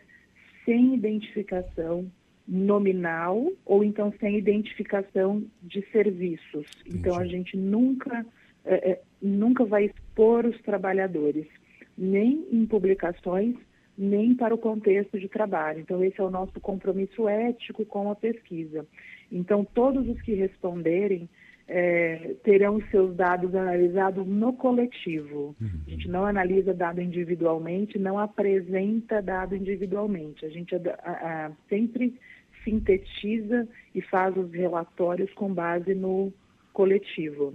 sem 0.65 0.95
identificação 0.95 2.09
nominal 2.47 3.51
ou 3.65 3.83
então 3.83 4.15
sem 4.21 4.39
identificação 4.39 5.45
de 5.61 5.85
serviços. 5.91 6.67
Então 6.87 7.19
a 7.19 7.27
gente 7.27 7.57
nunca 7.57 8.25
é, 8.65 8.93
é, 8.93 9.01
nunca 9.21 9.65
vai 9.65 9.87
expor 9.87 10.47
os 10.47 10.61
trabalhadores 10.63 11.49
nem 11.97 12.47
em 12.51 12.67
publicações, 12.67 13.57
nem 13.97 14.35
para 14.35 14.55
o 14.55 14.59
contexto 14.59 15.19
de 15.19 15.29
trabalho. 15.29 15.81
Então, 15.81 16.03
esse 16.03 16.21
é 16.21 16.25
o 16.25 16.31
nosso 16.31 16.59
compromisso 16.61 17.29
ético 17.29 17.85
com 17.85 18.11
a 18.11 18.15
pesquisa. 18.15 18.87
Então, 19.31 19.65
todos 19.65 20.09
os 20.09 20.21
que 20.23 20.35
responderem 20.35 21.29
é, 21.69 22.35
terão 22.43 22.81
seus 22.91 23.15
dados 23.15 23.55
analisados 23.55 24.27
no 24.27 24.53
coletivo. 24.53 25.55
A 25.87 25.91
gente 25.91 26.09
não 26.09 26.27
analisa 26.27 26.75
dado 26.75 27.01
individualmente, 27.01 27.99
não 27.99 28.19
apresenta 28.19 29.23
dado 29.23 29.55
individualmente. 29.55 30.45
A 30.45 30.49
gente 30.49 30.75
a, 30.75 31.47
a, 31.47 31.53
sempre 31.69 32.19
sintetiza 32.65 33.67
e 33.95 34.01
faz 34.03 34.37
os 34.37 34.53
relatórios 34.53 35.33
com 35.35 35.53
base 35.53 35.95
no 35.95 36.33
coletivo. 36.73 37.55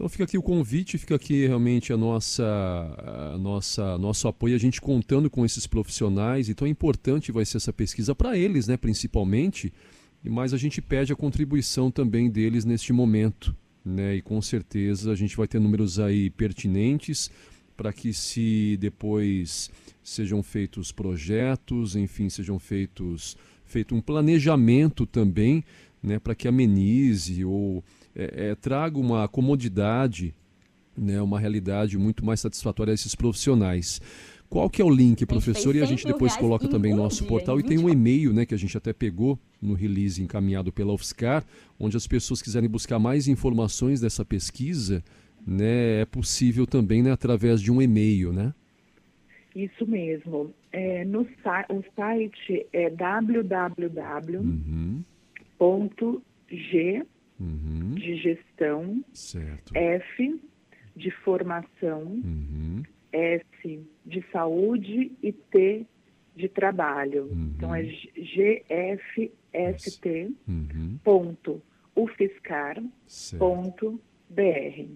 Então 0.00 0.08
fica 0.08 0.24
aqui 0.24 0.38
o 0.38 0.42
convite, 0.42 0.96
fica 0.96 1.14
aqui 1.14 1.46
realmente 1.46 1.92
a 1.92 1.96
nossa, 1.98 2.42
a 3.34 3.36
nossa, 3.36 3.98
nosso 3.98 4.26
apoio, 4.28 4.54
a 4.54 4.58
gente 4.58 4.80
contando 4.80 5.28
com 5.28 5.44
esses 5.44 5.66
profissionais. 5.66 6.48
Então 6.48 6.66
é 6.66 6.70
importante 6.70 7.30
vai 7.30 7.44
ser 7.44 7.58
essa 7.58 7.70
pesquisa 7.70 8.14
para 8.14 8.34
eles, 8.34 8.66
né, 8.66 8.78
principalmente. 8.78 9.70
Mas 10.24 10.54
a 10.54 10.56
gente 10.56 10.80
pede 10.80 11.12
a 11.12 11.16
contribuição 11.16 11.90
também 11.90 12.30
deles 12.30 12.64
neste 12.64 12.94
momento, 12.94 13.54
né? 13.84 14.16
E 14.16 14.22
com 14.22 14.40
certeza 14.40 15.12
a 15.12 15.14
gente 15.14 15.36
vai 15.36 15.46
ter 15.46 15.60
números 15.60 15.98
aí 15.98 16.30
pertinentes 16.30 17.30
para 17.76 17.92
que 17.92 18.14
se 18.14 18.78
depois 18.80 19.70
sejam 20.02 20.42
feitos 20.42 20.90
projetos, 20.90 21.94
enfim, 21.94 22.30
sejam 22.30 22.58
feitos 22.58 23.36
feito 23.66 23.94
um 23.94 24.00
planejamento 24.00 25.04
também, 25.04 25.62
né, 26.02 26.18
para 26.18 26.34
que 26.34 26.48
amenize 26.48 27.44
ou 27.44 27.84
é, 28.14 28.50
é, 28.50 28.54
traga 28.54 28.98
uma 28.98 29.26
comodidade, 29.28 30.34
né, 30.96 31.20
uma 31.20 31.38
realidade 31.38 31.96
muito 31.98 32.24
mais 32.24 32.40
satisfatória 32.40 32.92
a 32.92 32.94
esses 32.94 33.14
profissionais. 33.14 34.00
Qual 34.48 34.68
que 34.68 34.82
é 34.82 34.84
o 34.84 34.90
link, 34.90 35.24
professor? 35.26 35.76
E 35.76 35.80
a 35.80 35.86
gente 35.86 36.04
depois 36.04 36.36
coloca 36.36 36.66
também 36.66 36.90
no 36.90 37.04
nosso 37.04 37.24
portal. 37.24 37.60
E 37.60 37.62
tem 37.62 37.78
um 37.78 37.88
e-mail 37.88 38.32
né, 38.32 38.44
que 38.44 38.52
a 38.52 38.58
gente 38.58 38.76
até 38.76 38.92
pegou 38.92 39.38
no 39.62 39.74
release 39.74 40.20
encaminhado 40.20 40.72
pela 40.72 40.92
UFSCar, 40.92 41.44
onde 41.78 41.96
as 41.96 42.04
pessoas 42.08 42.42
quiserem 42.42 42.68
buscar 42.68 42.98
mais 42.98 43.28
informações 43.28 44.00
dessa 44.00 44.24
pesquisa, 44.24 45.04
né, 45.46 46.00
é 46.00 46.04
possível 46.04 46.66
também 46.66 47.00
né, 47.00 47.12
através 47.12 47.62
de 47.62 47.70
um 47.70 47.80
e-mail, 47.80 48.32
né? 48.32 48.52
Isso 49.54 49.86
mesmo. 49.86 50.52
É, 50.72 51.04
no, 51.04 51.20
o 51.22 51.84
site 51.94 52.66
é 52.72 52.90
www.g 52.90 53.46
uhum. 57.40 57.94
de 57.94 58.16
gestão, 58.16 59.02
certo. 59.12 59.72
F 59.74 60.40
de 60.94 61.10
formação, 61.10 62.02
uhum. 62.02 62.82
S 63.12 63.80
de 64.04 64.24
saúde 64.30 65.12
e 65.22 65.32
T 65.32 65.86
de 66.36 66.48
trabalho. 66.48 67.24
Uhum. 67.24 67.52
Então 67.56 67.74
é 67.74 67.82
gfst 67.82 69.30
uhum. 70.46 70.98
ponto 71.02 71.62
ufiscar 71.94 72.82
ponto 73.38 74.00
br. 74.28 74.86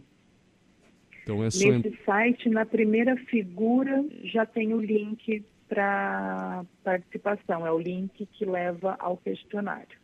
Então 1.22 1.42
é 1.42 1.50
só 1.50 1.68
Nesse 1.68 1.96
site, 2.04 2.50
na 2.50 2.66
primeira 2.66 3.16
figura, 3.16 4.04
já 4.24 4.44
tem 4.44 4.74
o 4.74 4.80
link 4.80 5.42
para 5.68 6.64
participação. 6.83 7.66
É 7.66 7.72
o 7.72 7.78
link 7.78 8.26
que 8.26 8.44
leva 8.44 8.96
ao 8.98 9.16
questionário. 9.16 10.03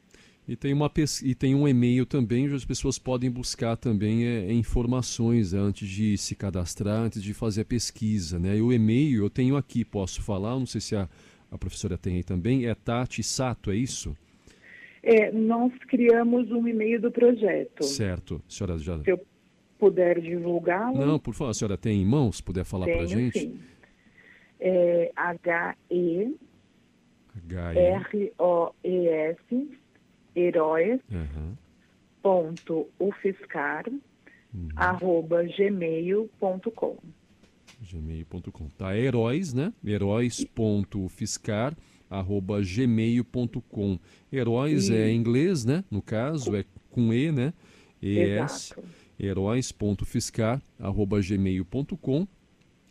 E 0.50 0.56
tem, 0.56 0.72
uma 0.72 0.90
e 1.22 1.32
tem 1.32 1.54
um 1.54 1.68
e-mail 1.68 2.04
também, 2.04 2.46
onde 2.46 2.56
as 2.56 2.64
pessoas 2.64 2.98
podem 2.98 3.30
buscar 3.30 3.76
também 3.76 4.26
é, 4.26 4.52
informações 4.52 5.54
antes 5.54 5.88
de 5.88 6.18
se 6.18 6.34
cadastrar, 6.34 7.02
antes 7.02 7.22
de 7.22 7.32
fazer 7.32 7.60
a 7.60 7.64
pesquisa. 7.64 8.36
Né? 8.36 8.56
E 8.56 8.60
o 8.60 8.72
e-mail 8.72 9.22
eu 9.22 9.30
tenho 9.30 9.56
aqui, 9.56 9.84
posso 9.84 10.20
falar, 10.20 10.58
não 10.58 10.66
sei 10.66 10.80
se 10.80 10.96
a, 10.96 11.08
a 11.52 11.56
professora 11.56 11.96
tem 11.96 12.16
aí 12.16 12.24
também, 12.24 12.66
é 12.66 12.74
Tati 12.74 13.22
Sato, 13.22 13.70
é 13.70 13.76
isso? 13.76 14.16
É, 15.04 15.30
nós 15.30 15.72
criamos 15.86 16.50
um 16.50 16.66
e-mail 16.66 17.00
do 17.00 17.12
projeto. 17.12 17.84
Certo. 17.84 18.42
A 18.48 18.52
senhora 18.52 18.76
já... 18.76 19.00
Se 19.04 19.10
eu 19.12 19.24
puder 19.78 20.20
divulgá-lo. 20.20 20.98
Não, 20.98 21.20
por 21.20 21.32
favor, 21.32 21.52
a 21.52 21.54
senhora 21.54 21.78
tem 21.78 22.02
em 22.02 22.04
mãos, 22.04 22.40
puder 22.40 22.64
falar 22.64 22.86
para 22.86 23.02
a 23.02 23.06
gente? 23.06 23.38
Sim. 23.38 23.60
É 24.58 25.12
H-E 25.14 26.34
R-O-E-S 27.48 29.38
heróis 30.34 31.00
uhum. 31.10 31.54
ponto 32.22 32.88
ufiscar. 32.98 33.84
Uhum. 34.52 34.68
arroba 34.74 35.44
gmail.com 35.44 36.98
gmail.com 37.80 38.68
tá 38.70 38.98
heróis 38.98 39.54
né? 39.54 39.72
Heróis 39.84 40.44
ponto 40.44 41.04
ufiscar 41.04 41.72
arroba 42.08 42.60
gmail.com 42.60 43.96
heróis 44.32 44.88
e... 44.88 44.94
é 44.94 45.08
em 45.08 45.16
inglês 45.16 45.64
né? 45.64 45.84
No 45.88 46.02
caso 46.02 46.56
é 46.56 46.64
com 46.90 47.14
e 47.14 47.30
né? 47.30 47.54
Es 48.02 48.74
heróis.fiscar 49.20 50.60
arroba 50.80 51.20
gmail.com 51.20 52.26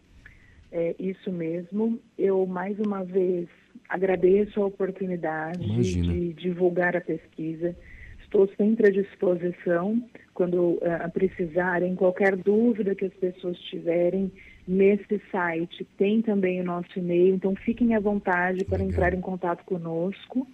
É 0.72 0.94
isso 0.98 1.30
mesmo. 1.32 1.98
Eu, 2.18 2.46
mais 2.46 2.78
uma 2.78 3.04
vez, 3.04 3.48
agradeço 3.88 4.60
a 4.60 4.66
oportunidade 4.66 5.64
Imagina. 5.64 6.12
de 6.12 6.32
divulgar 6.34 6.96
a 6.96 7.00
pesquisa. 7.00 7.76
Estou 8.22 8.48
sempre 8.56 8.88
à 8.88 8.90
disposição 8.90 10.02
quando 10.34 10.72
uh, 10.72 11.10
precisarem, 11.12 11.94
qualquer 11.94 12.36
dúvida 12.36 12.94
que 12.94 13.04
as 13.04 13.14
pessoas 13.14 13.58
tiverem 13.70 14.32
nesse 14.66 15.20
site. 15.30 15.86
Tem 15.96 16.20
também 16.20 16.60
o 16.60 16.64
nosso 16.64 16.98
e-mail, 16.98 17.34
então 17.36 17.54
fiquem 17.54 17.94
à 17.94 18.00
vontade 18.00 18.64
para 18.64 18.78
Legal. 18.78 18.90
entrar 18.90 19.14
em 19.14 19.20
contato 19.20 19.64
conosco 19.64 20.46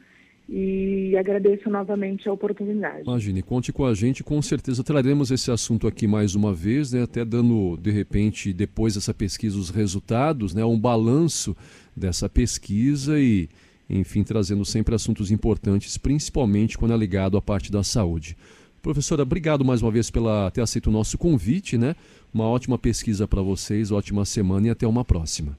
e 0.55 1.17
agradeço 1.17 1.71
novamente 1.71 2.29
a 2.29 2.33
oportunidade. 2.33 3.05
Imagine, 3.07 3.41
conte 3.41 3.73
com 3.73 3.87
a 3.87 3.95
gente, 3.95 4.23
com 4.23 4.43
certeza 4.43 4.85
traremos 4.85 5.31
esse 5.31 5.51
assunto 5.51 5.87
aqui 5.87 6.07
mais 6.07 6.35
uma 6.35 6.53
vez, 6.53 6.93
né, 6.93 7.05
até 7.05 7.25
dando, 7.25 7.79
de 7.79 7.91
repente, 7.91 8.53
depois 8.53 8.95
dessa 8.95 9.15
pesquisa, 9.15 9.59
os 9.59 9.71
resultados, 9.71 10.53
né, 10.53 10.63
um 10.63 10.79
balanço 10.79 11.57
dessa 11.97 12.29
pesquisa 12.29 13.19
e, 13.19 13.49
enfim, 13.89 14.23
trazendo 14.23 14.63
sempre 14.63 14.95
assuntos 14.95 15.31
importantes, 15.31 15.97
principalmente 15.97 16.77
quando 16.77 16.93
é 16.93 16.97
ligado 16.99 17.39
à 17.39 17.41
parte 17.41 17.73
da 17.73 17.83
saúde. 17.83 18.37
Professora, 18.83 19.23
obrigado 19.23 19.65
mais 19.65 19.81
uma 19.81 19.91
vez 19.91 20.11
pela 20.11 20.51
ter 20.51 20.61
aceito 20.61 20.89
o 20.89 20.93
nosso 20.93 21.17
convite, 21.17 21.79
né? 21.79 21.97
Uma 22.35 22.45
ótima 22.45 22.77
pesquisa 22.77 23.27
para 23.27 23.41
vocês, 23.41 23.91
ótima 23.91 24.27
semana 24.27 24.67
e 24.67 24.71
até 24.71 24.87
uma 24.87 25.03
próxima. 25.05 25.57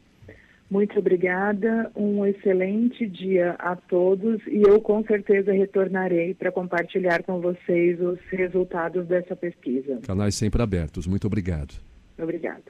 Muito 0.74 0.98
obrigada, 0.98 1.92
um 1.96 2.26
excelente 2.26 3.06
dia 3.06 3.52
a 3.60 3.76
todos 3.76 4.42
e 4.48 4.64
eu 4.68 4.82
com 4.82 5.04
certeza 5.04 5.52
retornarei 5.52 6.34
para 6.34 6.52
compartilhar 6.52 7.22
com 7.22 7.40
vocês 7.40 8.02
os 8.02 8.18
resultados 8.32 9.06
dessa 9.06 9.36
pesquisa. 9.36 10.00
Canais 10.02 10.34
sempre 10.34 10.64
abertos. 10.64 11.06
Muito 11.06 11.28
obrigado. 11.28 11.76
Obrigado. 12.18 12.64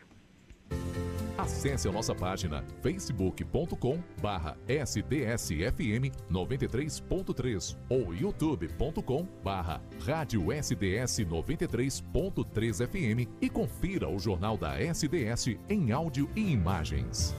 Acesse 1.38 1.88
a 1.88 1.94
nossa 1.94 2.14
página 2.14 2.62
facebook.com 2.82 3.98
barra 4.22 4.58
sdsfm 4.68 6.12
93.3 6.30 7.78
ou 7.90 8.14
youtube.com 8.14 9.26
barra 9.42 9.82
rádio 10.06 10.52
sds 10.52 11.20
93.3 11.20 12.86
fm 12.86 13.30
e 13.42 13.50
confira 13.50 14.10
o 14.10 14.20
Jornal 14.20 14.58
da 14.58 14.78
SDS 14.78 15.58
em 15.70 15.94
áudio 15.94 16.30
e 16.36 16.52
imagens. 16.52 17.32